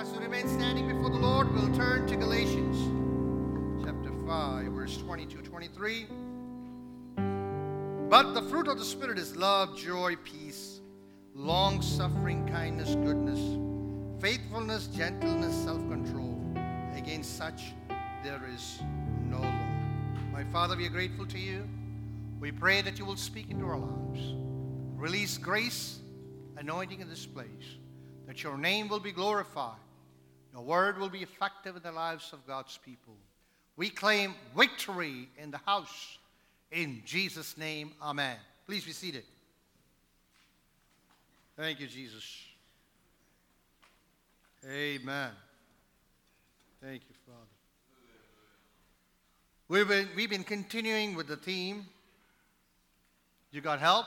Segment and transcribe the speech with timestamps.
[0.00, 5.42] As we remain standing before the Lord, we'll turn to Galatians chapter 5, verse 22
[5.42, 6.06] 23.
[8.08, 10.80] But the fruit of the Spirit is love, joy, peace,
[11.34, 13.58] long suffering, kindness, goodness,
[14.22, 16.40] faithfulness, gentleness, self control.
[16.96, 17.74] Against such
[18.24, 18.80] there is
[19.28, 19.68] no law.
[20.32, 21.68] My Father, we are grateful to you.
[22.40, 24.32] We pray that you will speak into our lives.
[24.96, 25.98] Release grace,
[26.56, 27.76] anointing in this place,
[28.26, 29.76] that your name will be glorified.
[30.52, 33.14] Your word will be effective in the lives of God's people.
[33.76, 36.18] We claim victory in the house.
[36.72, 38.36] In Jesus' name, amen.
[38.66, 39.24] Please be seated.
[41.56, 42.24] Thank you, Jesus.
[44.64, 45.30] Amen.
[46.82, 47.38] Thank you, Father.
[49.68, 51.86] We've been, we've been continuing with the theme.
[53.52, 54.06] You got help?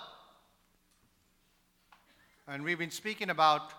[2.48, 3.72] And we've been speaking about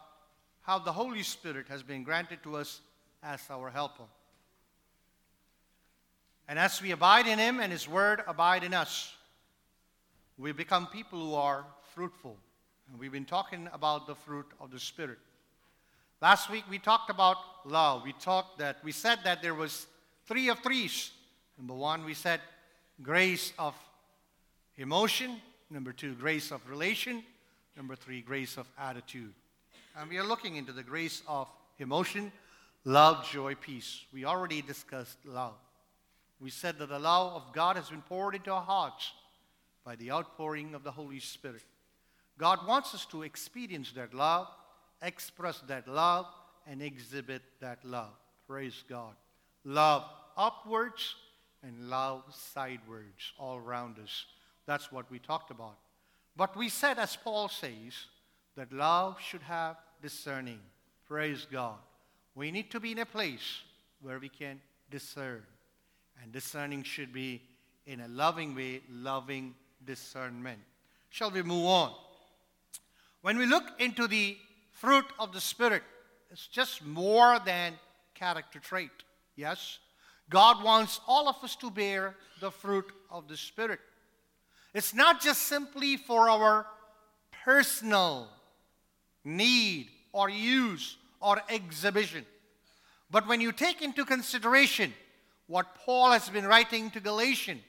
[0.64, 2.80] how the Holy Spirit has been granted to us
[3.22, 4.04] as our helper.
[6.48, 9.14] And as we abide in Him and His Word abide in us,
[10.36, 12.36] we become people who are fruitful.
[12.90, 15.18] And we've been talking about the fruit of the Spirit.
[16.20, 18.02] Last week we talked about love.
[18.02, 19.86] We talked that we said that there was
[20.26, 21.10] three of threes.
[21.58, 22.40] Number one, we said
[23.02, 23.74] grace of
[24.76, 25.40] emotion.
[25.70, 27.22] Number two, grace of relation.
[27.76, 29.34] Number three, grace of attitude.
[29.96, 32.32] And we are looking into the grace of emotion,
[32.84, 34.00] love, joy, peace.
[34.12, 35.54] We already discussed love.
[36.40, 39.12] We said that the love of God has been poured into our hearts
[39.84, 41.62] by the outpouring of the Holy Spirit.
[42.38, 44.48] God wants us to experience that love,
[45.00, 46.26] express that love,
[46.66, 48.14] and exhibit that love.
[48.48, 49.14] Praise God.
[49.64, 50.04] Love
[50.36, 51.14] upwards
[51.62, 54.26] and love sidewards all around us.
[54.66, 55.78] That's what we talked about.
[56.36, 58.06] But we said, as Paul says,
[58.56, 60.60] that love should have discerning.
[61.06, 61.78] Praise God.
[62.34, 63.62] We need to be in a place
[64.00, 64.60] where we can
[64.90, 65.42] discern.
[66.22, 67.42] And discerning should be
[67.86, 69.54] in a loving way, loving
[69.84, 70.60] discernment.
[71.10, 71.92] Shall we move on?
[73.22, 74.36] When we look into the
[74.72, 75.82] fruit of the Spirit,
[76.30, 77.74] it's just more than
[78.14, 78.90] character trait.
[79.36, 79.78] Yes?
[80.30, 83.80] God wants all of us to bear the fruit of the Spirit.
[84.72, 86.66] It's not just simply for our
[87.44, 88.28] personal
[89.24, 92.24] need or use or exhibition.
[93.10, 94.92] But when you take into consideration
[95.46, 97.62] what Paul has been writing to Galatians,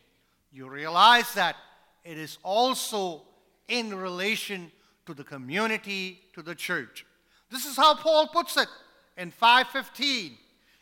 [0.51, 1.55] you realize that
[2.03, 3.23] it is also
[3.67, 4.71] in relation
[5.05, 7.05] to the community, to the church.
[7.51, 8.67] This is how Paul puts it
[9.17, 10.37] in 515.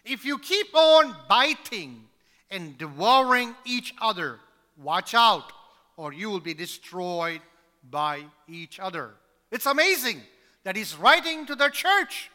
[0.06, 2.04] If you keep on biting
[2.52, 4.40] and devouring each other,
[4.78, 5.52] watch out
[5.98, 7.42] or you will be destroyed
[7.90, 9.12] by each other.
[9.52, 10.22] It's amazing
[10.64, 12.30] that he's writing to the church,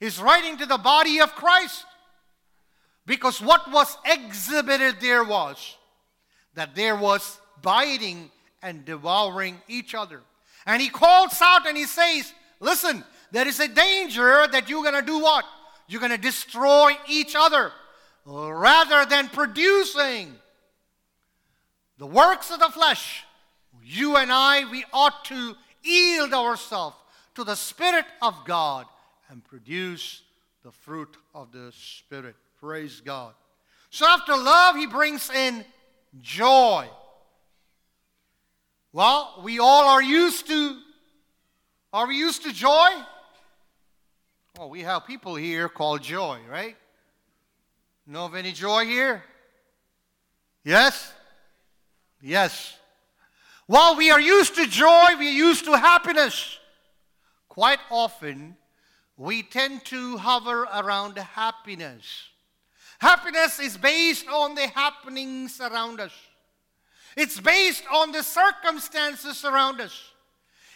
[0.00, 1.84] he's writing to the body of Christ.
[3.04, 5.76] Because what was exhibited there was
[6.54, 8.30] that there was biting
[8.62, 10.22] and devouring each other.
[10.66, 15.00] And he calls out and he says, Listen, there is a danger that you're going
[15.00, 15.44] to do what?
[15.86, 17.70] You're going to destroy each other
[18.26, 20.34] rather than producing
[21.98, 23.24] the works of the flesh,
[23.82, 26.96] you and I, we ought to yield ourselves
[27.36, 28.86] to the Spirit of God
[29.30, 30.22] and produce
[30.64, 32.34] the fruit of the Spirit.
[32.58, 33.34] Praise God.
[33.90, 35.64] So after love, he brings in
[36.20, 36.88] joy.
[38.92, 40.78] Well, we all are used to,
[41.92, 42.88] are we used to joy?
[44.58, 46.76] Oh, we have people here called joy, right?
[48.06, 49.22] Know of any joy here?
[50.64, 51.12] Yes?
[52.22, 52.74] Yes.
[53.66, 56.58] While we are used to joy, we are used to happiness.
[57.56, 58.54] Quite often,
[59.16, 62.28] we tend to hover around happiness.
[62.98, 66.12] Happiness is based on the happenings around us.
[67.16, 70.12] It's based on the circumstances around us.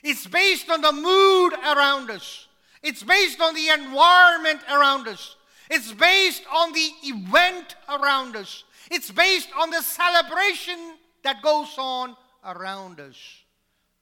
[0.02, 2.48] It's based on the mood around us.
[2.82, 5.36] It's based on the environment around us.
[5.68, 8.64] It's based on the event around us.
[8.90, 10.94] It's based on the celebration
[11.24, 13.18] that goes on around us.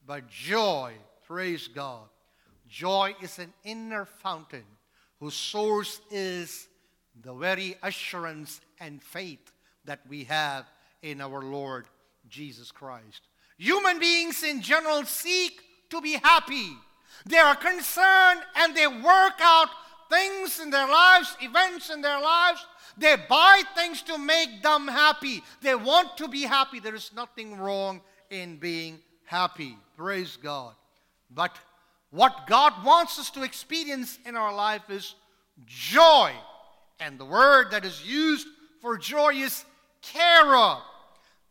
[0.06, 0.92] But joy,
[1.26, 2.06] praise God,
[2.68, 4.64] joy is an inner fountain
[5.20, 6.68] whose source is
[7.22, 9.52] the very assurance and faith
[9.84, 10.66] that we have
[11.02, 11.86] in our Lord
[12.28, 13.22] Jesus Christ.
[13.56, 15.60] Human beings in general seek
[15.90, 16.76] to be happy.
[17.26, 19.68] They are concerned and they work out
[20.08, 22.64] things in their lives, events in their lives
[22.98, 25.42] they buy things to make them happy.
[25.62, 26.80] They want to be happy.
[26.80, 29.76] There is nothing wrong in being happy.
[29.96, 30.74] Praise God.
[31.30, 31.56] But
[32.10, 35.14] what God wants us to experience in our life is
[35.66, 36.32] joy.
[37.00, 38.46] And the word that is used
[38.80, 39.64] for joy is
[40.00, 40.78] chara,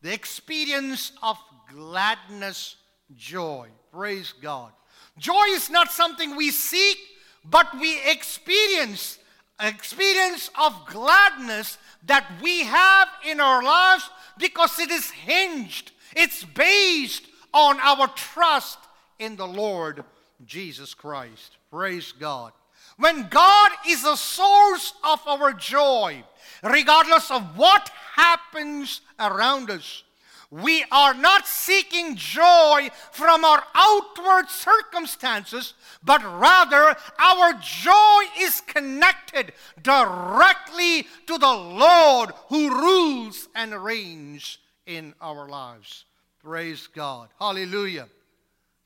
[0.01, 1.38] the experience of
[1.71, 2.75] gladness,
[3.15, 3.68] joy.
[3.92, 4.71] Praise God.
[5.18, 6.98] Joy is not something we seek,
[7.45, 9.19] but we experience.
[9.60, 17.24] Experience of gladness that we have in our lives because it is hinged, it's based
[17.53, 18.77] on our trust
[19.18, 20.03] in the Lord
[20.45, 21.57] Jesus Christ.
[21.72, 22.54] Praise God.
[22.98, 26.24] When God is the source of our joy,
[26.63, 30.04] regardless of what happens around us,
[30.50, 35.74] we are not seeking joy from our outward circumstances,
[36.04, 39.51] but rather our joy is connected
[39.81, 46.06] directly to the Lord who rules and reigns in our lives.
[46.42, 47.28] Praise God.
[47.38, 48.07] Hallelujah.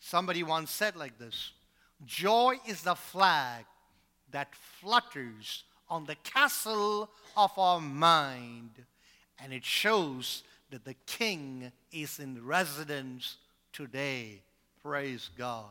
[0.03, 1.51] Somebody once said like this
[2.05, 3.65] Joy is the flag
[4.31, 8.71] that flutters on the castle of our mind,
[9.39, 13.37] and it shows that the King is in residence
[13.73, 14.41] today.
[14.81, 15.69] Praise God.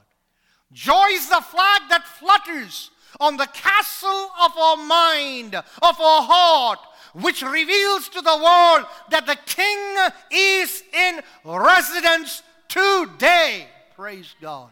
[0.73, 6.79] Joy is the flag that flutters on the castle of our mind, of our heart,
[7.15, 13.67] which reveals to the world that the King is in residence today.
[14.01, 14.71] Praise God.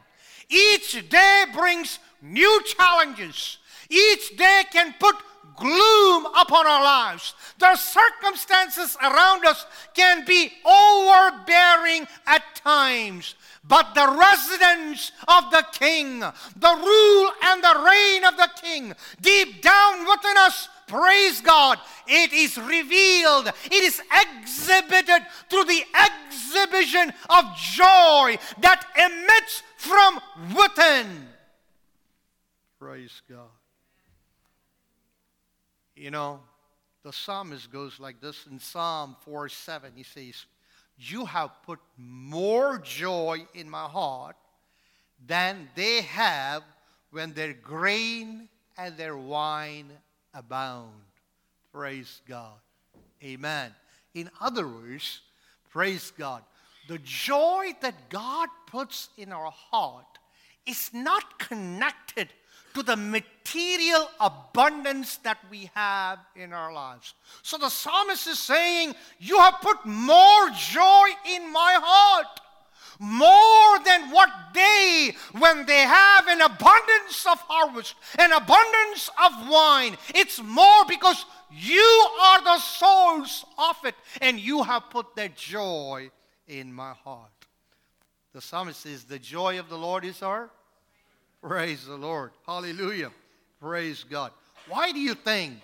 [0.49, 3.59] Each day brings new challenges.
[3.91, 5.17] Each day can put
[5.55, 7.35] gloom upon our lives.
[7.59, 13.35] The circumstances around us can be overbearing at times.
[13.65, 19.61] But the residence of the King, the rule and the reign of the King, deep
[19.61, 27.45] down within us, praise God, it is revealed, it is exhibited through the exhibition of
[27.57, 30.21] joy that emits from
[30.57, 31.29] within.
[32.79, 33.49] Praise God.
[35.95, 36.41] You know,
[37.03, 39.93] the psalmist goes like this in Psalm 4 7.
[39.95, 40.47] He says,
[40.97, 44.37] You have put more joy in my heart
[45.27, 46.63] than they have
[47.11, 49.91] when their grain and their wine
[50.35, 50.93] abound.
[51.73, 52.59] Praise God.
[53.23, 53.75] Amen.
[54.15, 55.21] In other words,
[55.71, 56.43] praise God.
[56.89, 60.19] The joy that God puts in our heart
[60.67, 62.29] is not connected
[62.75, 67.15] to the material abundance that we have in our lives.
[67.43, 72.41] So the psalmist is saying, You have put more joy in my heart.
[72.99, 79.97] More than what they, when they have an abundance of harvest, an abundance of wine,
[80.15, 86.11] it's more because you are the source of it and you have put that joy
[86.49, 87.31] in my heart.
[88.33, 90.51] The psalmist says, The joy of the Lord is our
[91.41, 92.33] Praise the Lord.
[92.47, 93.13] Hallelujah.
[93.61, 94.33] Praise God.
[94.67, 95.55] Why do you think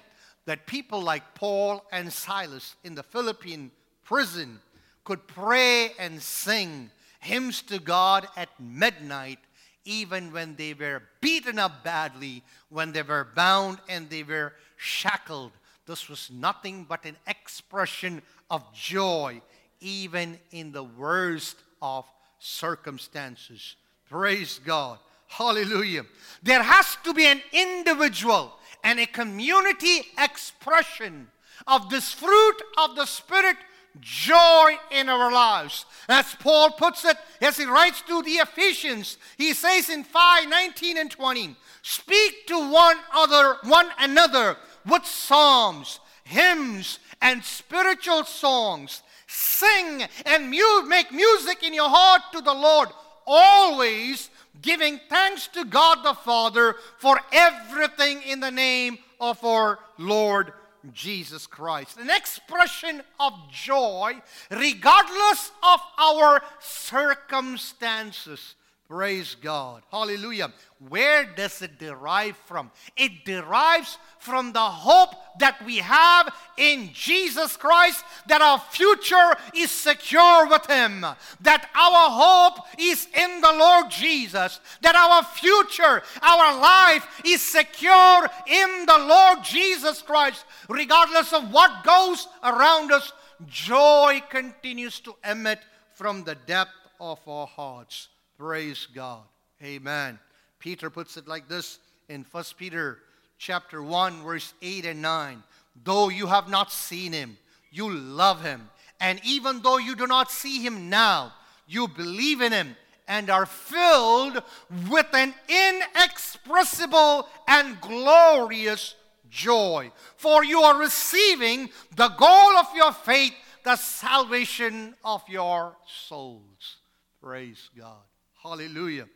[0.47, 3.71] that people like Paul and Silas in the Philippian
[4.05, 4.61] prison
[5.03, 6.91] could pray and sing
[7.25, 9.39] hymns to God at midnight,
[9.85, 15.53] even when they were beaten up badly, when they were bound and they were shackled?
[15.87, 19.41] This was nothing but an expression of joy,
[19.81, 22.05] even in the worst of
[22.39, 23.77] circumstances.
[24.09, 24.99] Praise God.
[25.27, 26.05] Hallelujah.
[26.43, 31.29] There has to be an individual and a community expression
[31.67, 33.57] of this fruit of the Spirit
[34.01, 35.87] joy in our lives.
[36.09, 40.99] As Paul puts it, as he writes to the Ephesians, he says in 5 19
[40.99, 49.03] and 20, speak to one other, one another with psalms, hymns, and spiritual songs.
[49.27, 52.89] Sing and mu- make music in your heart to the Lord,
[53.27, 54.31] always
[54.63, 60.53] giving thanks to God the Father for everything in the name of our Lord
[60.93, 61.99] Jesus Christ.
[61.99, 64.15] An expression of joy
[64.51, 68.55] regardless of our circumstances.
[68.95, 69.83] Praise God.
[69.91, 70.53] Hallelujah.
[70.89, 72.71] Where does it derive from?
[72.97, 79.73] It derives from the hope that we have in Jesus Christ that our future is
[79.73, 81.05] secure with Him,
[81.41, 88.29] that our hope is in the Lord Jesus, that our future, our life is secure
[88.47, 93.13] in the Lord Jesus Christ, regardless of what goes around us.
[93.49, 95.59] Joy continues to emit
[95.95, 96.71] from the depth
[97.01, 98.07] of our hearts.
[98.39, 99.23] Praise God.
[99.63, 100.19] Amen.
[100.59, 102.99] Peter puts it like this in 1 Peter
[103.39, 105.43] chapter 1 verse 8 and 9.
[105.85, 107.37] Though you have not seen him,
[107.71, 108.71] you love him.
[109.01, 111.33] And even though you do not see him now,
[111.67, 112.77] you believe in him
[113.07, 114.43] and are filled
[114.91, 118.95] with an inexpressible and glorious
[119.31, 119.91] joy.
[120.17, 126.77] For you are receiving the goal of your faith, the salvation of your souls.
[127.21, 128.03] Praise God.
[128.45, 129.09] Hallelujah.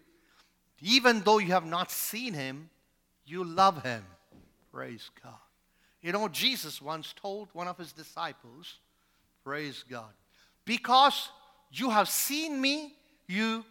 [0.81, 2.71] Even though you have not seen him,
[3.27, 4.05] you love him.
[4.73, 5.35] Praise God.
[6.01, 8.79] You know, Jesus once told one of his disciples,
[9.45, 10.13] Praise God,
[10.65, 11.31] because
[11.71, 12.95] you have seen me,
[13.27, 13.65] you,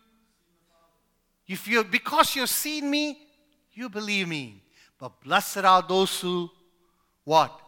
[1.48, 3.18] if you, because you've seen me,
[3.74, 4.64] you believe me.
[5.00, 6.50] But blessed are those who,
[7.24, 7.60] what?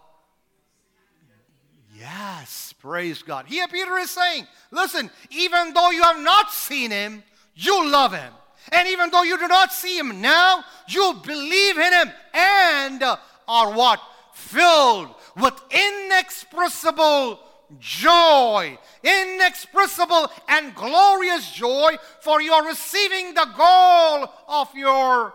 [1.99, 3.45] Yes, praise God.
[3.45, 7.23] Here Peter is saying, listen, even though you have not seen him,
[7.59, 8.33] you love him.
[8.71, 13.03] And even though you do not see him now, you believe in him and
[13.47, 13.99] are what?
[14.33, 17.39] Filled with inexpressible
[17.79, 25.33] joy, inexpressible and glorious joy, for you are receiving the goal of your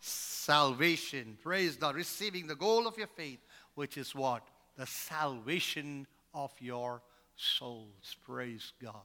[0.00, 1.38] salvation.
[1.42, 1.94] Praise God.
[1.94, 3.40] Receiving the goal of your faith,
[3.74, 4.42] which is what?
[4.76, 7.02] The salvation of your
[7.36, 8.16] souls.
[8.24, 9.02] Praise God.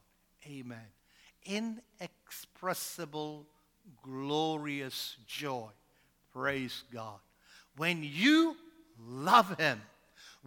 [0.48, 0.95] Amen.
[1.46, 3.46] Inexpressible,
[4.02, 5.70] glorious joy.
[6.34, 7.20] Praise God.
[7.78, 8.58] When you
[9.00, 9.82] love Him,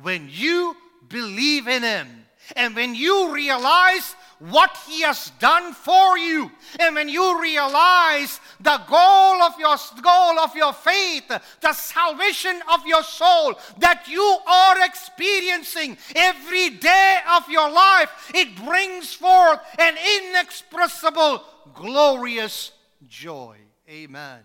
[0.03, 0.77] when you
[1.09, 2.09] believe in Him,
[2.57, 8.81] and when you realize what He has done for you, and when you realize the
[8.89, 11.29] goal of your goal of your faith,
[11.61, 18.55] the salvation of your soul that you are experiencing every day of your life, it
[18.65, 19.97] brings forth an
[20.31, 21.43] inexpressible,
[21.75, 22.73] glorious
[23.09, 23.57] joy.
[23.91, 24.41] Amen.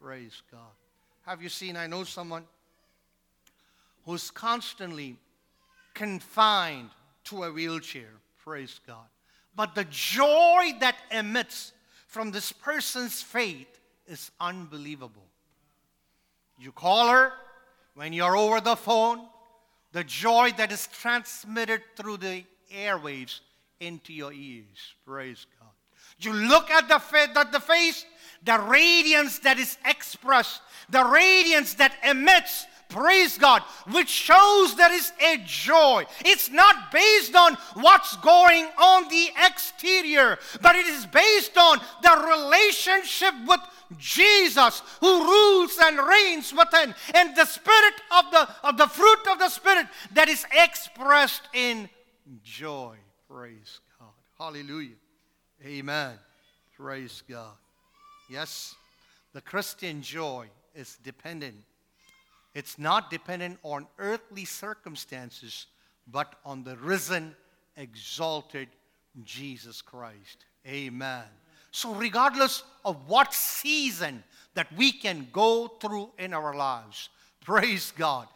[0.00, 0.60] Praise God.
[1.26, 1.76] Have you seen?
[1.76, 2.44] I know someone
[4.08, 5.16] who's constantly
[5.92, 6.88] confined
[7.24, 8.08] to a wheelchair.
[8.42, 9.04] Praise God.
[9.54, 11.74] But the joy that emits
[12.06, 13.68] from this person's faith
[14.06, 15.26] is unbelievable.
[16.58, 17.32] You call her
[17.96, 19.26] when you're over the phone,
[19.92, 23.40] the joy that is transmitted through the airwaves
[23.78, 24.94] into your ears.
[25.04, 25.68] Praise God.
[26.18, 28.06] You look at the, fa- at the face,
[28.42, 35.12] the radiance that is expressed, the radiance that emits Praise God, which shows there is
[35.20, 36.06] a joy.
[36.24, 42.26] It's not based on what's going on the exterior, but it is based on the
[42.26, 43.60] relationship with
[43.98, 49.38] Jesus who rules and reigns within and the spirit of the of the fruit of
[49.38, 51.88] the spirit that is expressed in
[52.42, 52.96] joy.
[53.30, 54.08] Praise God.
[54.38, 54.96] Hallelujah.
[55.64, 56.14] Amen.
[56.76, 57.54] Praise God.
[58.30, 58.74] Yes,
[59.34, 61.56] the Christian joy is dependent
[62.54, 65.66] it's not dependent on earthly circumstances,
[66.10, 67.34] but on the risen,
[67.76, 68.68] exalted
[69.24, 70.44] Jesus Christ.
[70.66, 71.24] Amen.
[71.70, 74.24] So, regardless of what season
[74.54, 77.10] that we can go through in our lives,
[77.44, 78.26] praise God,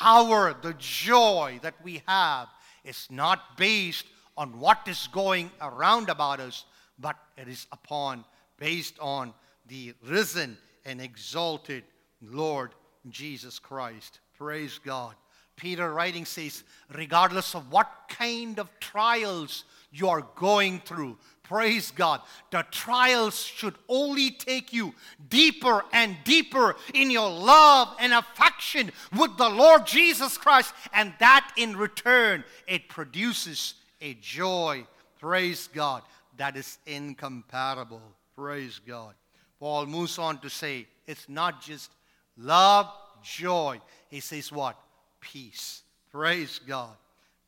[0.00, 2.48] our, the joy that we have
[2.84, 4.06] is not based
[4.36, 6.64] on what is going around about us,
[6.98, 8.24] but it is upon,
[8.58, 9.32] based on
[9.66, 11.84] the risen and exalted
[12.20, 12.70] Lord
[13.10, 14.20] Jesus Christ.
[14.36, 15.14] Praise God.
[15.56, 22.20] Peter writing says, regardless of what kind of trials you are going through, praise God,
[22.50, 24.92] the trials should only take you
[25.28, 31.52] deeper and deeper in your love and affection with the Lord Jesus Christ, and that
[31.56, 34.84] in return, it produces a joy,
[35.20, 36.02] praise God,
[36.36, 38.02] that is incomparable.
[38.34, 39.14] Praise God.
[39.60, 41.92] Paul moves on to say, it's not just
[42.36, 42.90] love,
[43.22, 43.80] joy.
[44.08, 44.76] He says, What?
[45.20, 45.82] Peace.
[46.10, 46.96] Praise God.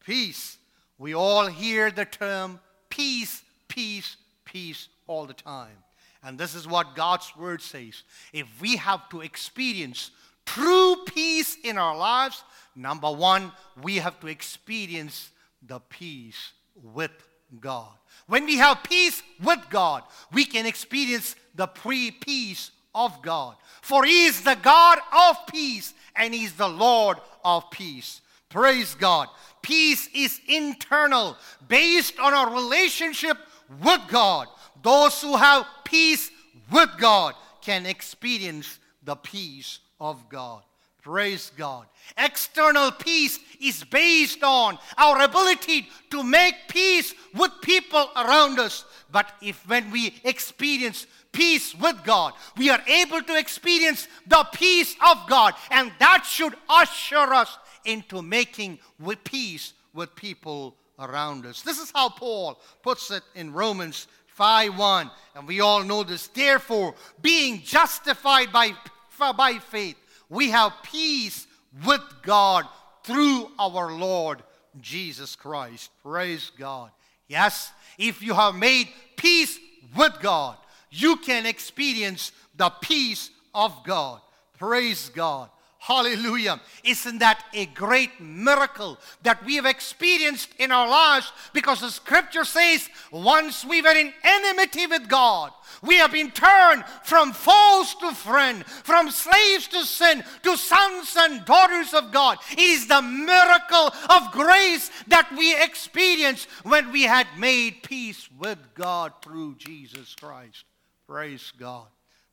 [0.05, 0.59] Peace.
[0.99, 5.76] We all hear the term peace, peace, peace all the time.
[6.23, 8.02] And this is what God's word says.
[8.33, 10.11] If we have to experience
[10.45, 12.43] true peace in our lives,
[12.75, 13.52] number one,
[13.83, 15.31] we have to experience
[15.64, 16.52] the peace
[16.83, 17.12] with
[17.61, 17.93] God.
[18.26, 20.02] When we have peace with God,
[20.33, 23.54] we can experience the pre peace of God.
[23.82, 28.22] For he is the God of peace and he's the Lord of peace.
[28.48, 29.28] Praise God.
[29.62, 31.36] Peace is internal,
[31.68, 33.36] based on our relationship
[33.82, 34.48] with God.
[34.82, 36.30] Those who have peace
[36.72, 40.62] with God can experience the peace of God.
[41.06, 41.86] Praise God.
[42.18, 48.84] External peace is based on our ability to make peace with people around us.
[49.12, 52.32] But if when we experience peace with God.
[52.56, 58.20] We are able to experience the peace of God, and that should usher us into
[58.20, 58.80] making
[59.22, 61.62] peace with people around us.
[61.62, 66.26] This is how Paul puts it in Romans 5:1, and we all know this.
[66.26, 68.75] Therefore, being justified by,
[69.16, 69.96] by faith,
[70.28, 71.47] we have peace
[71.85, 72.66] with God
[73.04, 74.42] through our Lord
[74.80, 75.90] Jesus Christ.
[76.02, 76.90] Praise God.
[77.28, 79.59] Yes, if you have made peace
[79.97, 80.56] with God,
[80.90, 84.21] you can experience the peace of God.
[84.59, 85.50] Praise God.
[85.87, 86.61] Hallelujah.
[86.83, 91.31] Isn't that a great miracle that we have experienced in our lives?
[91.52, 95.52] Because the scripture says, once we were in enmity with God,
[95.83, 101.45] we have been turned from foes to friend, from slaves to sin, to sons and
[101.45, 102.38] daughters of God.
[102.50, 108.59] It is the miracle of grace that we experience when we had made peace with
[108.75, 110.64] God through Jesus Christ.
[111.07, 111.87] Praise God.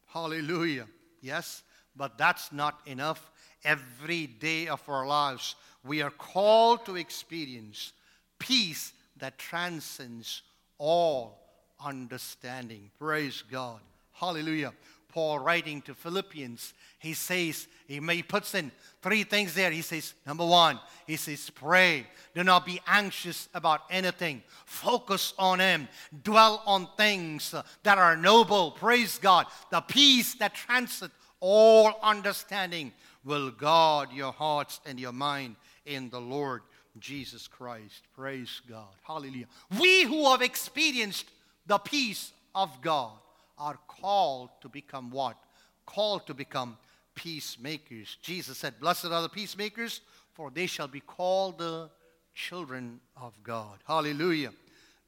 [0.08, 0.88] Hallelujah.
[1.22, 1.62] Yes,
[1.96, 3.30] but that's not enough
[3.64, 7.94] every day of our lives, we are called to experience
[8.40, 10.42] peace that transcends
[10.78, 11.40] all
[11.84, 12.90] understanding.
[13.00, 13.80] Praise God.
[14.14, 14.74] Hallelujah.
[15.10, 18.72] Paul writing to Philippians, he says, he, he puts in
[19.04, 19.70] three things there.
[19.70, 22.08] He says, number one, he says, pray.
[22.34, 24.42] Do not be anxious about anything.
[24.66, 25.88] Focus on Him.
[26.24, 27.54] Dwell on things
[27.84, 28.72] that are noble.
[28.72, 29.46] Praise God.
[29.70, 32.92] The peace that transcends all understanding
[33.24, 36.62] will guard your hearts and your mind in the Lord
[37.00, 38.04] Jesus Christ.
[38.16, 38.94] Praise God.
[39.04, 39.48] Hallelujah.
[39.80, 41.26] We who have experienced
[41.66, 43.14] the peace of God
[43.58, 45.38] are called to become what?
[45.86, 46.78] Called to become
[47.16, 48.18] peacemakers.
[48.22, 50.02] Jesus said, Blessed are the peacemakers,
[50.34, 51.90] for they shall be called the
[52.34, 53.80] children of God.
[53.88, 54.52] Hallelujah.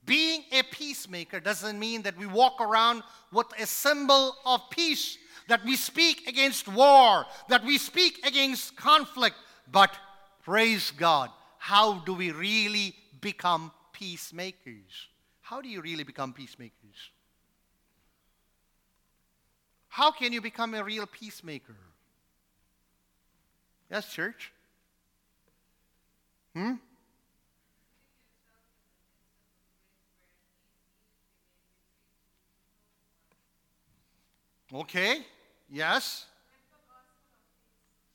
[0.05, 5.63] Being a peacemaker doesn't mean that we walk around with a symbol of peace that
[5.65, 9.35] we speak against war, that we speak against conflict.
[9.71, 9.91] But
[10.43, 15.07] praise God, how do we really become peacemakers?
[15.41, 17.11] How do you really become peacemakers?
[19.87, 21.75] How can you become a real peacemaker?
[23.89, 24.51] Yes, church?
[26.55, 26.73] Hmm?
[34.75, 35.19] Okay.
[35.71, 36.25] Yes?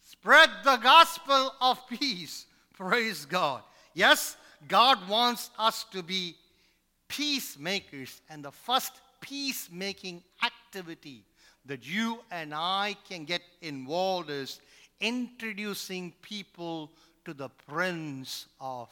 [0.05, 2.44] Spread the gospel of peace.
[2.77, 3.62] Praise God.
[3.94, 4.37] Yes,
[4.68, 6.37] God wants us to be
[7.09, 8.20] peacemakers.
[8.29, 8.92] And the first
[9.23, 11.25] peacemaking activity
[11.64, 14.61] that you and I can get involved is
[15.01, 16.90] introducing people
[17.25, 18.90] to the Prince of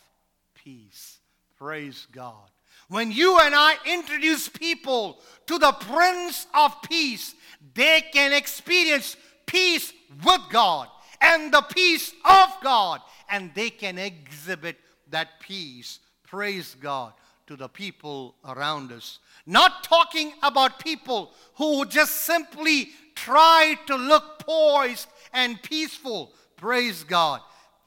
[0.55, 1.19] Peace.
[1.59, 2.49] Praise God.
[2.89, 7.35] When you and I introduce people to the Prince of Peace,
[7.75, 9.93] they can experience peace
[10.25, 10.89] with God
[11.21, 14.77] and the peace of God, and they can exhibit
[15.11, 17.13] that peace, praise God,
[17.47, 19.19] to the people around us.
[19.47, 27.41] Not talking about people who just simply try to look poised and peaceful, praise God.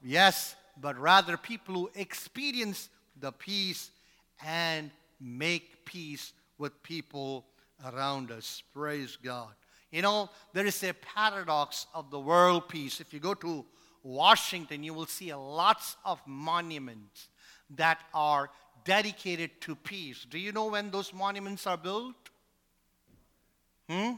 [0.03, 3.91] Yes, but rather people who experience the peace
[4.45, 7.45] and make peace with people
[7.85, 8.63] around us.
[8.73, 9.49] Praise God.
[9.91, 13.01] You know, there is a paradox of the world peace.
[13.01, 13.65] If you go to
[14.03, 17.27] Washington, you will see lots of monuments
[17.75, 18.49] that are
[18.85, 20.25] dedicated to peace.
[20.29, 22.15] Do you know when those monuments are built?
[23.89, 24.13] Hmm?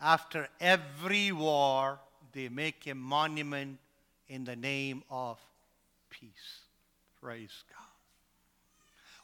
[0.00, 2.00] After every war,
[2.32, 3.78] they make a monument
[4.28, 5.38] in the name of
[6.10, 6.60] peace.
[7.20, 7.83] Praise God.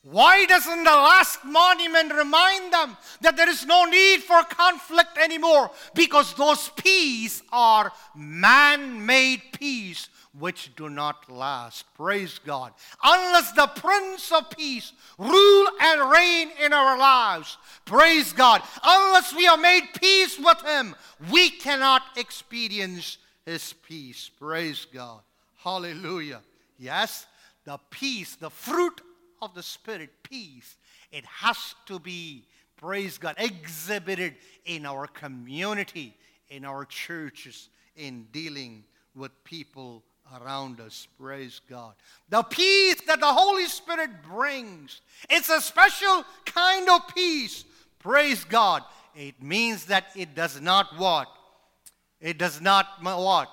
[0.02, 5.70] Why doesn't the last monument remind them that there is no need for conflict anymore?
[5.94, 10.08] Because those peace are man made peace
[10.38, 11.84] which do not last.
[11.94, 12.72] Praise God.
[13.02, 18.62] Unless the Prince of Peace rule and reign in our lives, praise God.
[18.82, 20.94] Unless we are made peace with Him,
[21.30, 24.30] we cannot experience His peace.
[24.38, 25.20] Praise God.
[25.56, 26.40] Hallelujah.
[26.78, 27.26] Yes,
[27.64, 29.02] the peace, the fruit
[29.42, 30.76] of the Spirit, peace,
[31.10, 36.16] it has to be, praise God, exhibited in our community,
[36.48, 40.02] in our churches, in dealing with people
[40.40, 41.06] around us.
[41.18, 41.94] Praise God.
[42.28, 47.64] The peace that the Holy Spirit brings, it's a special kind of peace.
[47.98, 48.82] Praise God.
[49.14, 51.28] It means that it does not what?
[52.20, 53.50] It does not what?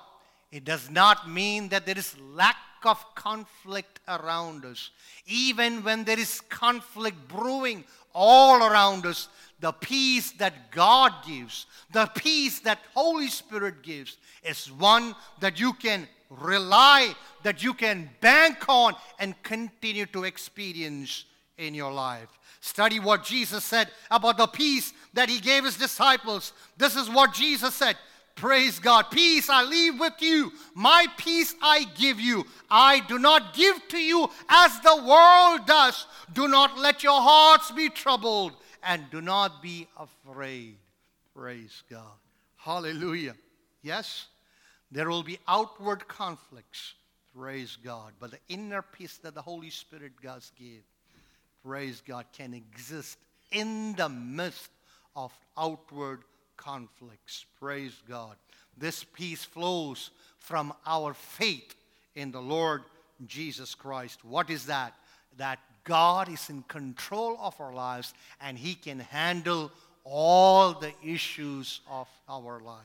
[0.50, 4.90] It does not mean that there is lack of conflict around us.
[5.26, 9.28] Even when there is conflict brewing all around us,
[9.60, 15.72] the peace that God gives, the peace that Holy Spirit gives, is one that you
[15.72, 21.24] can rely, that you can bank on, and continue to experience
[21.56, 22.28] in your life.
[22.60, 26.52] Study what Jesus said about the peace that he gave his disciples.
[26.76, 27.96] This is what Jesus said
[28.40, 29.06] Praise God.
[29.10, 30.52] Peace I leave with you.
[30.74, 32.46] My peace I give you.
[32.70, 36.06] I do not give to you as the world does.
[36.32, 38.52] Do not let your hearts be troubled
[38.84, 40.76] and do not be afraid.
[41.34, 42.16] Praise God.
[42.56, 43.34] Hallelujah.
[43.82, 44.26] Yes,
[44.92, 46.94] there will be outward conflicts.
[47.36, 48.12] Praise God.
[48.20, 50.82] But the inner peace that the Holy Spirit does give,
[51.64, 53.18] praise God, can exist
[53.50, 54.70] in the midst
[55.16, 56.22] of outward
[56.58, 57.46] conflicts.
[57.58, 58.36] Praise God.
[58.76, 61.74] This peace flows from our faith
[62.14, 62.82] in the Lord
[63.26, 64.22] Jesus Christ.
[64.24, 64.92] What is that?
[65.38, 69.72] That God is in control of our lives and He can handle
[70.04, 72.84] all the issues of our life.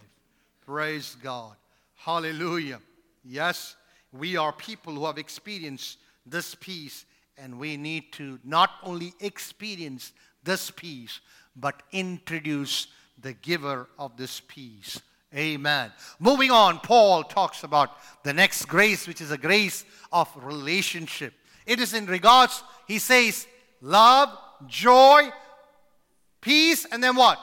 [0.66, 1.56] Praise God.
[1.96, 2.80] Hallelujah.
[3.26, 3.76] Yes,
[4.12, 7.06] we are people who have experienced this peace,
[7.38, 11.20] and we need to not only experience this peace,
[11.56, 12.88] but introduce
[13.24, 15.02] the giver of this peace.
[15.36, 15.92] Amen.
[16.20, 17.90] Moving on, Paul talks about
[18.24, 21.34] the next grace, which is a grace of relationship.
[21.66, 23.48] It is in regards, he says,
[23.82, 24.30] love,
[24.68, 25.32] joy,
[26.40, 27.40] peace, and then what?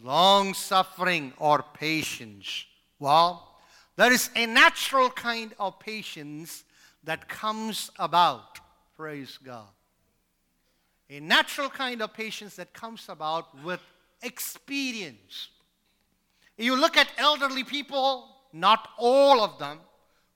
[0.00, 2.66] Long suffering or patience.
[3.00, 3.56] Well,
[3.96, 6.64] there is a natural kind of patience
[7.02, 8.60] that comes about.
[8.96, 9.66] Praise God.
[11.10, 13.80] A natural kind of patience that comes about with
[14.24, 15.48] experience.
[16.56, 19.80] You look at elderly people, not all of them,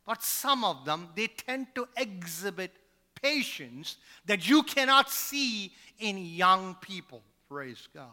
[0.06, 2.72] but some of them, they tend to exhibit
[3.20, 3.96] patience
[4.26, 7.22] that you cannot see in young people.
[7.48, 8.06] Praise God.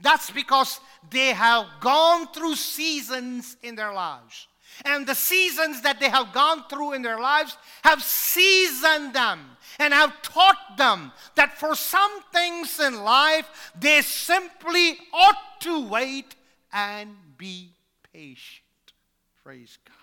[0.00, 4.48] That's because they have gone through seasons in their lives.
[4.84, 9.40] And the seasons that they have gone through in their lives have seasoned them
[9.78, 16.34] and have taught them that for some things in life, they simply ought to wait
[16.72, 17.72] and be
[18.12, 18.62] patient.
[19.42, 19.94] Praise God.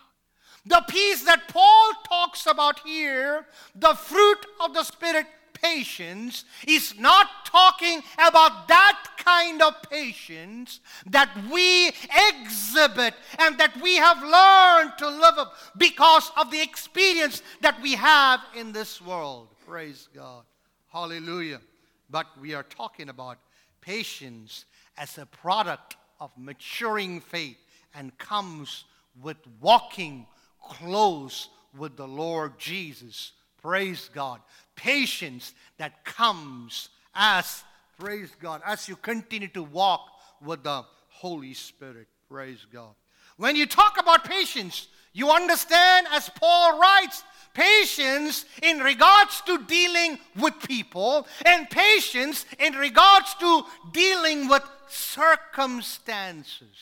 [0.65, 3.45] The peace that Paul talks about here,
[3.75, 5.27] the fruit of the Spirit,
[5.63, 11.87] patience, is not talking about that kind of patience that we
[12.29, 15.47] exhibit and that we have learned to live
[15.77, 19.47] because of the experience that we have in this world.
[19.65, 20.43] Praise God.
[20.91, 21.61] Hallelujah.
[22.09, 23.37] But we are talking about
[23.81, 24.65] patience
[24.97, 27.57] as a product of maturing faith
[27.95, 28.85] and comes
[29.21, 30.27] with walking
[30.61, 33.31] close with the Lord Jesus.
[33.63, 34.41] Praise God.
[34.75, 37.63] Patience that comes as,
[37.97, 40.01] praise God, as you continue to walk
[40.43, 42.07] with the Holy Spirit.
[42.29, 42.93] Praise God.
[43.37, 47.23] When you talk about patience, you understand, as Paul writes,
[47.53, 56.75] patience in regards to dealing with people, and patience in regards to dealing with circumstances.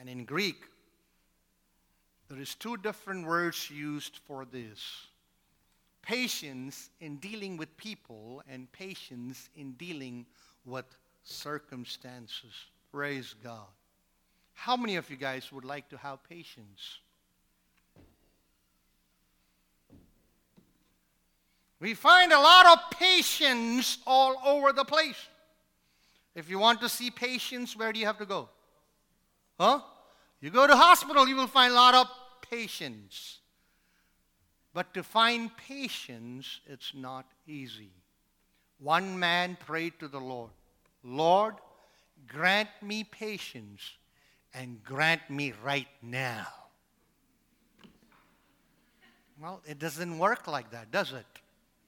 [0.00, 0.56] And in Greek,
[2.28, 4.80] there is two different words used for this.
[6.04, 10.26] Patience in dealing with people and patience in dealing
[10.66, 10.84] with
[11.22, 12.52] circumstances.
[12.92, 13.66] Praise God.
[14.52, 16.98] How many of you guys would like to have patience?
[21.80, 25.16] We find a lot of patience all over the place.
[26.34, 28.48] If you want to see patience, where do you have to go?
[29.58, 29.80] Huh?
[30.40, 32.06] You go to hospital, you will find a lot of
[32.50, 33.38] patience.
[34.74, 37.92] But to find patience, it's not easy.
[38.80, 40.50] One man prayed to the Lord,
[41.04, 41.54] Lord,
[42.26, 43.80] grant me patience
[44.52, 46.46] and grant me right now.
[49.40, 51.26] Well, it doesn't work like that, does it?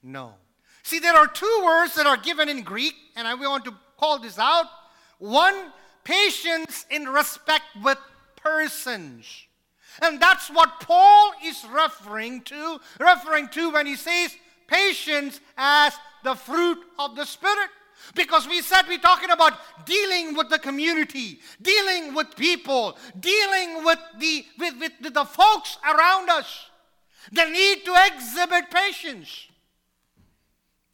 [0.01, 0.35] No.
[0.83, 4.19] See, there are two words that are given in Greek, and I want to call
[4.19, 4.67] this out.
[5.19, 5.73] One,
[6.03, 7.97] patience in respect with
[8.37, 9.46] persons.
[10.01, 14.35] And that's what Paul is referring to, referring to when he says
[14.67, 17.69] patience as the fruit of the Spirit.
[18.13, 19.53] Because we said we're talking about
[19.85, 25.77] dealing with the community, dealing with people, dealing with the, with, with, with the folks
[25.83, 26.69] around us.
[27.31, 29.47] The need to exhibit patience.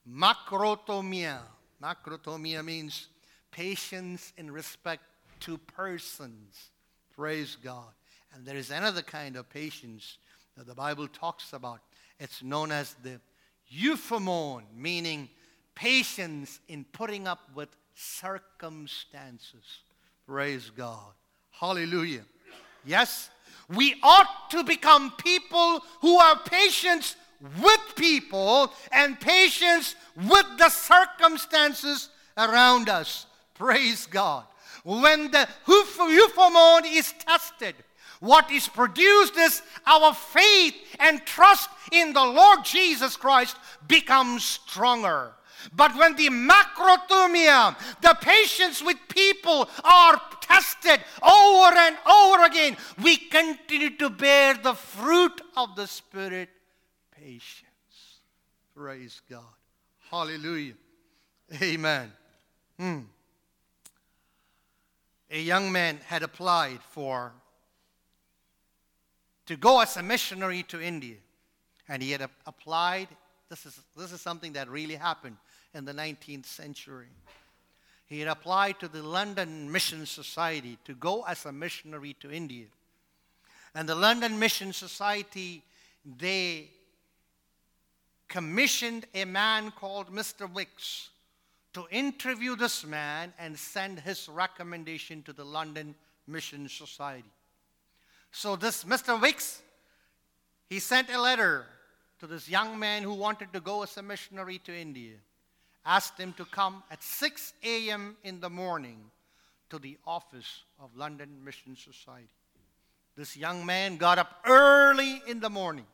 [0.10, 1.40] Macrothumia.
[1.82, 3.08] Macrothumia means
[3.52, 5.04] patience in respect
[5.42, 6.72] to persons.
[7.16, 7.94] Praise God.
[8.34, 10.18] And there is another kind of patience
[10.58, 11.80] that the Bible talks about.
[12.20, 13.20] It's known as the
[13.72, 15.30] hupomone, meaning
[15.76, 19.82] patience in putting up with circumstances.
[20.28, 21.14] Praise God.
[21.52, 22.24] Hallelujah.
[22.86, 23.30] Yes,
[23.70, 27.16] we ought to become people who are patient
[27.62, 33.26] with people and patience with the circumstances around us.
[33.54, 34.46] Praise God.
[34.84, 37.76] when the hupomone is tested,
[38.24, 45.34] what is produced is our faith and trust in the Lord Jesus Christ becomes stronger.
[45.76, 53.18] But when the macrothumia, the patience with people are tested over and over again, we
[53.18, 56.48] continue to bear the fruit of the Spirit
[57.12, 58.22] patience.
[58.74, 59.44] Praise God.
[60.10, 60.76] Hallelujah.
[61.62, 62.10] Amen.
[62.80, 63.00] Hmm.
[65.30, 67.34] A young man had applied for
[69.46, 71.16] to go as a missionary to India.
[71.90, 73.10] And he had applied.
[73.50, 75.38] This is, this is something that really happened
[75.74, 77.08] in the 19th century.
[78.06, 82.66] He had applied to the London Mission Society to go as a missionary to India.
[83.76, 85.64] And the London Mission Society,
[86.18, 86.70] they
[88.28, 90.52] commissioned a man called Mr.
[90.52, 91.10] Wicks
[91.74, 95.96] to interview this man and send his recommendation to the London
[96.28, 97.32] Mission Society.
[98.36, 99.22] So, this Mr.
[99.22, 99.62] Wicks,
[100.68, 101.68] he sent a letter
[102.20, 105.14] to this young man who wanted to go as a missionary to India,
[105.86, 108.18] asked him to come at 6 a.m.
[108.24, 109.12] in the morning
[109.70, 112.28] to the office of London Mission Society.
[113.16, 115.86] This young man got up early in the morning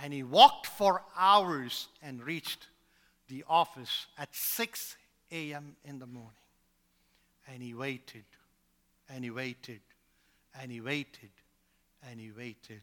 [0.00, 2.68] and he walked for hours and reached
[3.28, 4.96] the office at 6
[5.32, 5.74] a.m.
[5.84, 6.30] in the morning.
[7.48, 8.24] And he waited
[9.08, 9.80] and he waited
[10.60, 11.30] and he waited
[12.08, 12.82] and he waited.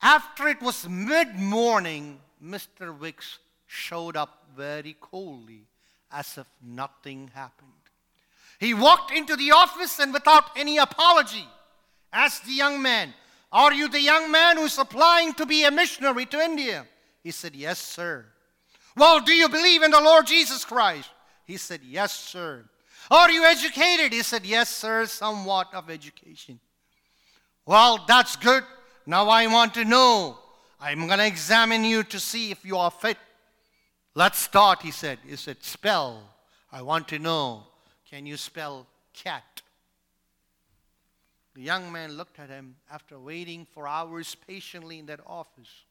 [0.00, 2.96] After it was mid morning, Mr.
[2.96, 5.66] Wicks showed up very coldly
[6.10, 7.70] as if nothing happened.
[8.58, 11.46] He walked into the office and without any apology
[12.12, 13.14] asked the young man,
[13.50, 16.86] Are you the young man who's applying to be a missionary to India?
[17.22, 18.26] He said, Yes, sir.
[18.96, 21.10] Well, do you believe in the Lord Jesus Christ?
[21.46, 22.64] He said, Yes, sir.
[23.12, 24.14] Are you educated?
[24.14, 26.58] He said, Yes, sir, somewhat of education.
[27.66, 28.64] Well, that's good.
[29.04, 30.38] Now I want to know.
[30.80, 33.18] I'm going to examine you to see if you are fit.
[34.14, 35.18] Let's start, he said.
[35.26, 36.22] He said, Spell.
[36.72, 37.64] I want to know.
[38.10, 39.60] Can you spell cat?
[41.54, 45.84] The young man looked at him after waiting for hours patiently in that office.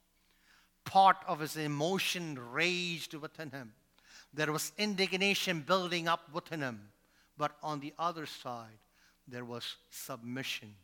[0.86, 3.74] Part of his emotion raged within him.
[4.34, 6.80] There was indignation building up within him.
[7.42, 8.78] But on the other side,
[9.28, 10.76] there was submission.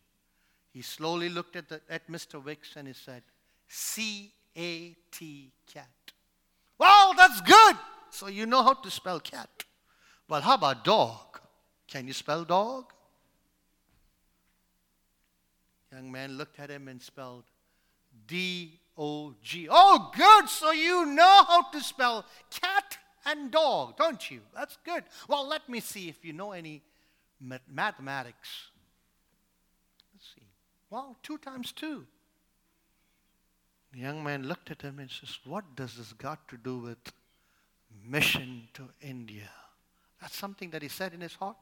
[0.74, 2.44] He slowly looked at, the, at Mr.
[2.44, 3.22] Wicks and he said,
[3.68, 5.88] C A T, cat.
[6.80, 7.76] Well, that's good.
[8.10, 9.66] So you know how to spell cat.
[10.28, 11.40] Well, how about dog?
[11.88, 12.86] Can you spell dog?
[15.92, 17.44] Young man looked at him and spelled
[18.26, 19.68] D O G.
[19.70, 20.50] Oh, good.
[20.50, 22.87] So you know how to spell cat
[23.28, 24.40] and dog, don't you?
[24.56, 25.04] That's good.
[25.28, 26.82] Well, let me see if you know any
[27.40, 28.70] mathematics.
[30.14, 30.48] Let's see.
[30.90, 32.08] Well, two times two.
[33.92, 36.98] The young man looked at him and says, What does this got to do with
[38.06, 39.50] mission to India?
[40.22, 41.58] That's something that he said in his heart.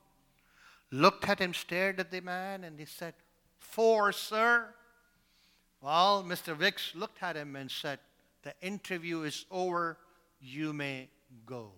[0.92, 3.16] Looked at him, stared at the man, and he said,
[3.58, 4.68] Four, sir.
[5.82, 6.58] Well, Mr.
[6.58, 8.00] Wicks looked at him and said,
[8.44, 9.98] The interview is over.
[10.40, 11.10] You may
[11.46, 11.72] go.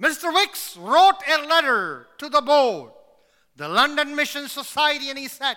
[0.00, 0.32] Mr.
[0.32, 2.92] Wicks wrote a letter to the board,
[3.56, 5.56] the London Mission Society, and he said,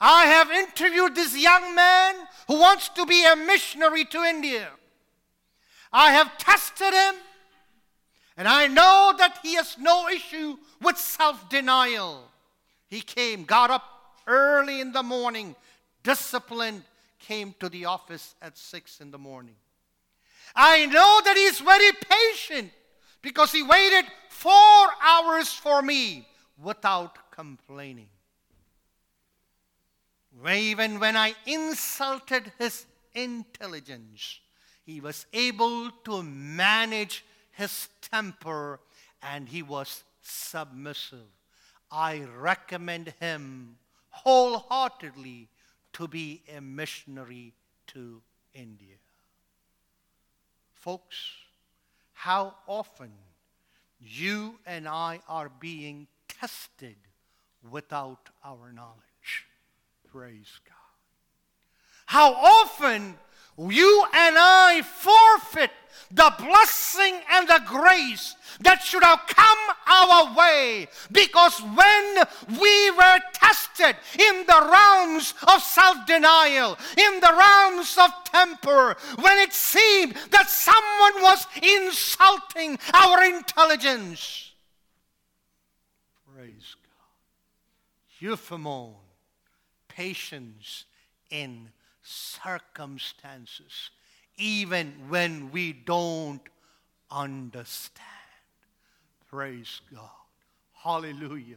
[0.00, 2.14] I have interviewed this young man
[2.48, 4.68] who wants to be a missionary to India.
[5.92, 7.14] I have tested him,
[8.36, 12.24] and I know that he has no issue with self denial.
[12.88, 13.84] He came, got up
[14.26, 15.54] early in the morning,
[16.02, 16.82] disciplined,
[17.18, 19.56] came to the office at six in the morning.
[20.54, 22.72] I know that He's very patient
[23.22, 26.26] because He waited four hours for me
[26.62, 28.08] without complaining.
[30.48, 34.40] Even when I insulted His intelligence,
[34.84, 38.80] He was able to manage His temper
[39.22, 41.28] and He was submissive.
[41.90, 43.76] I recommend Him
[44.10, 45.48] wholeheartedly
[45.94, 47.54] to be a missionary
[47.88, 48.22] to
[48.54, 48.99] India.
[50.80, 51.16] Folks,
[52.12, 53.10] how often
[54.00, 56.96] you and I are being tested
[57.70, 59.46] without our knowledge.
[60.10, 60.74] Praise God.
[62.06, 63.16] How often
[63.58, 65.70] you and I forfeit
[66.10, 73.18] the blessing and the grace that should have come our way because when we were
[73.32, 80.14] tested, in the realms of self denial, in the realms of temper, when it seemed
[80.30, 84.52] that someone was insulting our intelligence.
[86.36, 88.36] Praise God.
[88.36, 88.94] Hupomone,
[89.88, 90.84] patience
[91.30, 91.68] in
[92.02, 93.90] circumstances,
[94.36, 96.40] even when we don't
[97.10, 98.06] understand.
[99.28, 100.08] Praise God.
[100.72, 101.56] Hallelujah.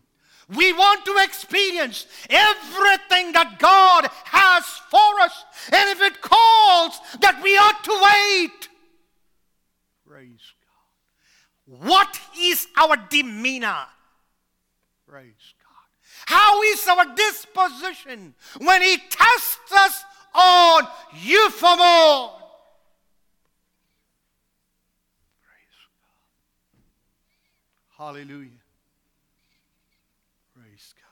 [0.49, 5.45] We want to experience everything that God has for us.
[5.71, 8.69] And if it calls that we ought to wait,
[10.05, 10.53] praise
[11.69, 11.87] God.
[11.87, 13.85] What is our demeanor?
[15.07, 15.73] Praise God.
[16.25, 20.03] How is our disposition when He tests us
[20.33, 22.31] on hupomone?
[25.41, 25.77] Praise
[27.97, 28.05] God.
[28.05, 28.49] Hallelujah.
[30.55, 31.03] Praise God.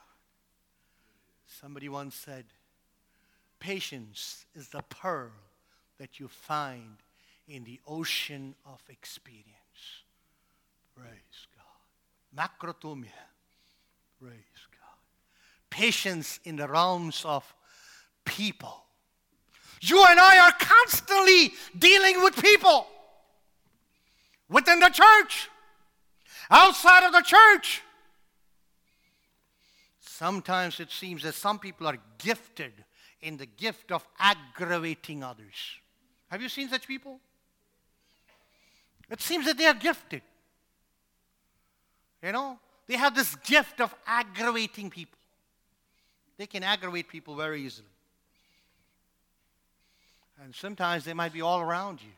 [1.46, 2.44] Somebody once said,
[3.60, 5.30] patience is the pearl
[5.98, 6.96] that you find
[7.46, 9.46] in the ocean of experience.
[10.96, 11.62] Praise God.
[12.36, 13.10] Macrothumia.
[14.20, 14.98] Praise God.
[15.70, 17.54] Patience in the realms of
[18.24, 18.84] people.
[19.84, 22.86] You and I are constantly dealing with people
[24.48, 25.48] within the church,
[26.48, 27.82] outside of the church.
[29.98, 32.72] Sometimes it seems that some people are gifted
[33.22, 35.80] in the gift of aggravating others.
[36.30, 37.18] Have you seen such people?
[39.10, 40.22] It seems that they are gifted.
[42.22, 45.18] You know, they have this gift of aggravating people.
[46.36, 47.88] They can aggravate people very easily.
[50.42, 52.10] And sometimes they might be all around you.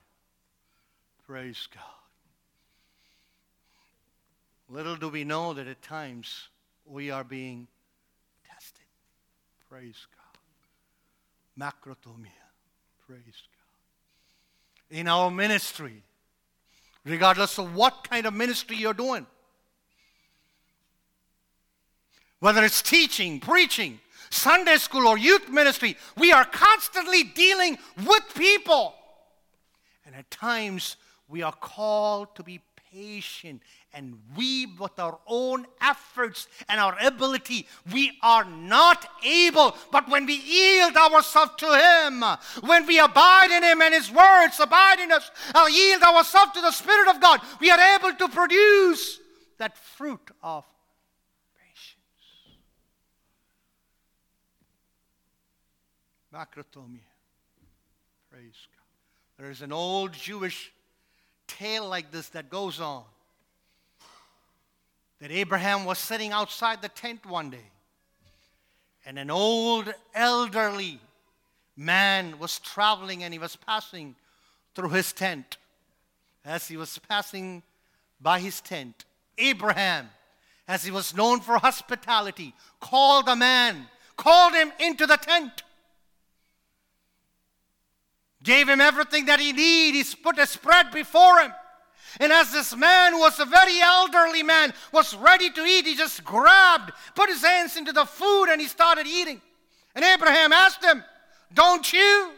[1.27, 1.83] Praise God.
[4.71, 6.49] Little do we know that at times
[6.87, 7.69] we are being
[8.51, 8.87] tested.
[9.69, 11.73] Praise God.
[11.75, 12.31] Macrothumia.
[13.07, 13.21] Praise
[14.91, 14.99] God.
[14.99, 16.03] In our ministry,
[17.05, 19.27] regardless of what kind of ministry you're doing,
[22.41, 28.95] whether it's teaching, preaching, Sunday school, or youth ministry, we are constantly dealing with people.
[30.07, 30.97] And at times,
[31.29, 32.61] we are called to be
[32.93, 33.63] patient
[33.95, 39.77] and we, with our own efforts and our ability, we are not able.
[39.93, 42.25] But when we yield ourselves to Him,
[42.67, 46.61] when we abide in Him and His words abide in us, uh, yield ourselves to
[46.61, 49.21] the Spirit of God, we are able to produce
[49.59, 50.65] that fruit of
[51.57, 52.59] patience.
[56.35, 56.99] Macrothumia.
[58.29, 59.39] Praise God.
[59.39, 60.73] There is an old Jewish
[61.47, 63.05] tale like this that goes on
[65.21, 67.71] that Abraham was sitting outside the tent one day,
[69.07, 70.99] and an old elderly
[71.77, 74.17] man was traveling and he was passing
[74.75, 75.57] through his tent.
[76.45, 77.63] As he was passing
[78.21, 79.05] by his tent,
[79.39, 80.11] Abraham,
[80.67, 85.64] as he was known for hospitality, called the man, called him into the tent,
[88.45, 90.07] gave him everything that he needed.
[90.07, 91.53] He put a spread before him.
[92.21, 96.23] And as this man was a very elderly man, was ready to eat, he just
[96.23, 99.41] grabbed, put his hands into the food, and he started eating.
[99.97, 101.03] And Abraham asked him,
[101.53, 102.31] Don't you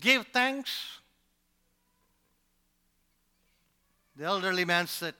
[0.00, 0.70] give thanks?
[4.16, 5.14] The elderly man said,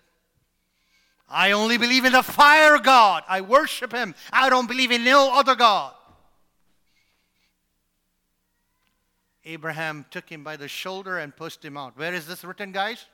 [1.28, 3.22] I only believe in the fire God.
[3.28, 4.14] I worship him.
[4.32, 5.94] I don't believe in no other God.
[9.44, 11.96] Abraham took him by the shoulder and pushed him out.
[11.96, 13.06] Where is this written, guys?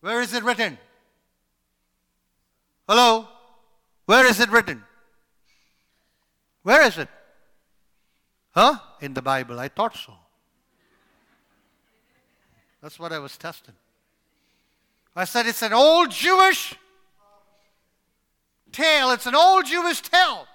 [0.00, 0.78] Where is it written?
[2.88, 3.28] Hello?
[4.06, 4.82] Where is it written?
[6.62, 7.08] Where is it?
[8.52, 8.78] Huh?
[9.00, 9.60] In the Bible.
[9.60, 10.14] I thought so.
[12.82, 13.74] That's what I was testing.
[15.14, 16.74] I said it's an old Jewish
[18.72, 19.10] tale.
[19.10, 20.46] It's an old Jewish tale.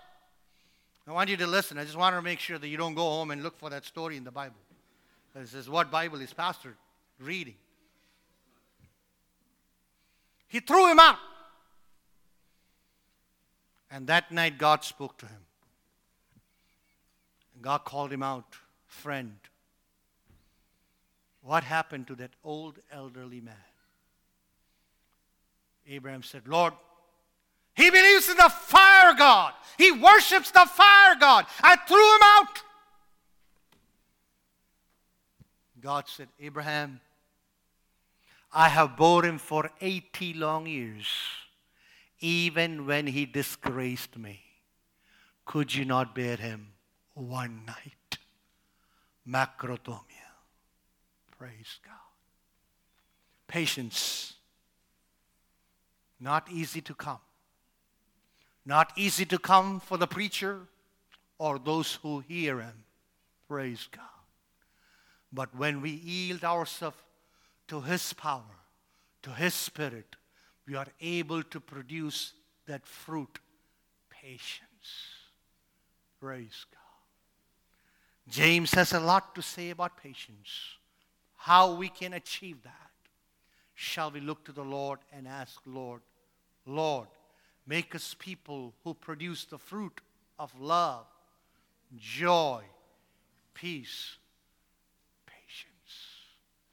[1.08, 1.78] I want you to listen.
[1.78, 3.86] I just want to make sure that you don't go home and look for that
[3.86, 4.56] story in the Bible.
[5.36, 6.76] This is what Bible is pastor
[7.20, 7.56] reading.
[10.48, 11.18] He threw him out.
[13.92, 15.42] And that night God spoke to him.
[17.54, 18.56] And God called him out,
[18.88, 19.38] friend.
[21.42, 23.54] What happened to that old elderly man?
[25.88, 26.74] Abraham said, Lord,
[27.76, 29.54] he believes in the fire God.
[29.78, 31.46] He worships the fire God.
[31.62, 32.62] I threw him out.
[35.82, 37.02] God said, Abraham,
[38.52, 41.08] I have bore him for 80 long years.
[42.20, 44.42] even when he disgraced me,
[45.46, 46.70] could you not bear him
[47.14, 48.18] one night?
[49.28, 50.32] Macrothumia.
[51.38, 51.94] Praise God.
[53.48, 54.34] Patience.
[56.20, 57.20] Not easy to come.
[58.66, 60.62] Not easy to come for the preacher
[61.38, 62.84] or those who hear him.
[63.48, 64.04] Praise God.
[65.32, 66.98] But when we yield ourselves
[67.68, 68.42] to his power,
[69.24, 70.16] to his spirit,
[70.68, 72.34] we are able to produce
[72.66, 73.40] that fruit,
[74.10, 74.62] patience.
[76.20, 76.80] Praise God.
[78.28, 80.50] James has a lot to say about patience,
[81.38, 82.72] how we can achieve that.
[83.76, 86.02] Shall we look to the Lord and ask, Lord,
[86.66, 87.08] Lord,
[87.68, 90.02] make us people who produce the fruit
[90.38, 91.06] of love,
[91.98, 92.62] joy,
[93.54, 94.18] peace,
[95.26, 95.72] patience.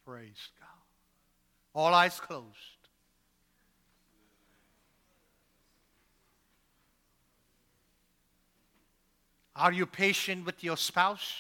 [0.05, 0.69] Praise God.
[1.75, 2.47] All eyes closed.
[9.55, 11.35] Are you patient with your spouse?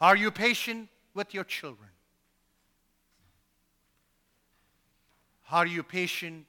[0.00, 1.88] Are you patient with your children?
[5.50, 6.46] Are you patient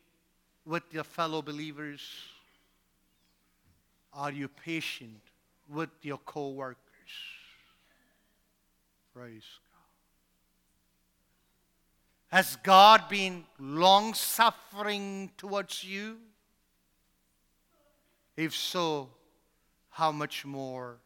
[0.65, 2.01] with your fellow believers?
[4.13, 5.21] Are you patient
[5.69, 6.77] with your co workers?
[9.13, 9.43] Praise
[12.31, 12.37] God.
[12.37, 16.17] Has God been long suffering towards you?
[18.35, 19.09] If so,
[19.91, 20.97] how much more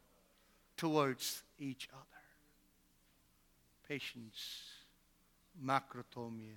[0.76, 2.04] towards each other?
[3.86, 4.62] Patience,
[5.62, 6.56] macrothumia.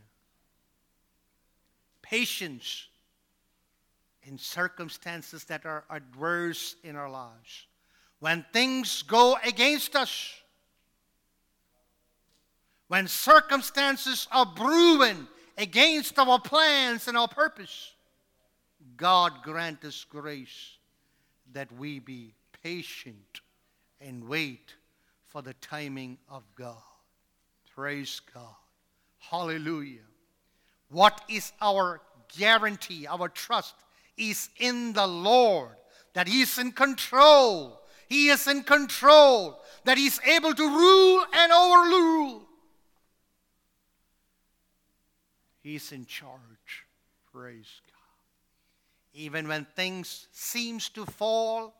[2.01, 2.87] Patience
[4.23, 7.65] in circumstances that are adverse in our lives.
[8.19, 10.33] When things go against us,
[12.87, 17.93] when circumstances are brewing against our plans and our purpose,
[18.97, 20.77] God grant us grace
[21.53, 23.41] that we be patient
[23.99, 24.75] and wait
[25.25, 26.75] for the timing of God.
[27.75, 28.55] Praise God.
[29.19, 29.99] Hallelujah.
[30.89, 32.01] What is our
[32.37, 33.75] guarantee, our trust
[34.29, 35.75] is in the Lord,
[36.13, 37.81] that He's in control.
[38.07, 42.43] He is in control, that He's able to rule and overrule.
[45.61, 46.85] He's in charge.
[47.31, 47.91] Praise God
[49.13, 51.73] even when things seems to fall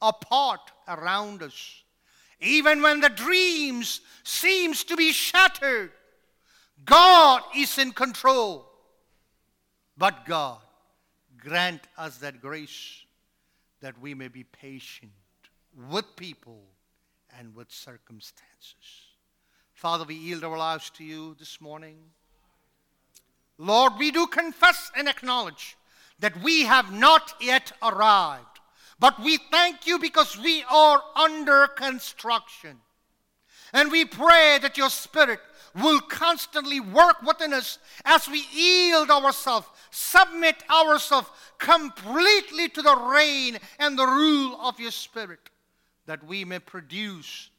[0.00, 1.82] apart around us
[2.40, 5.92] even when the dreams seems to be shattered
[6.84, 8.66] god is in control
[9.96, 10.58] but god
[11.42, 13.04] grant us that grace
[13.80, 15.12] that we may be patient
[15.90, 16.62] with people
[17.38, 19.08] and with circumstances
[19.74, 21.96] father we yield our lives to you this morning
[23.58, 25.76] lord we do confess and acknowledge
[26.22, 28.60] that we have not yet arrived.
[28.98, 32.78] But we thank you because we are under construction.
[33.72, 35.40] And we pray that your Spirit
[35.74, 43.58] will constantly work within us as we yield ourselves, submit ourselves completely to the reign
[43.78, 45.50] and the rule of your Spirit,
[46.06, 47.50] that we may produce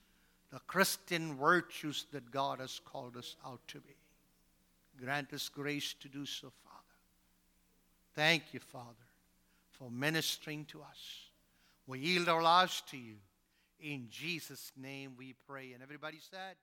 [0.52, 3.96] the Christian virtues that God has called us out to be.
[5.04, 6.78] Grant us grace to do so, Father.
[8.14, 8.86] Thank you, Father,
[9.72, 11.30] for ministering to us.
[11.88, 13.16] We yield our lives to you.
[13.82, 15.74] In Jesus' name we pray.
[15.74, 16.56] And everybody said,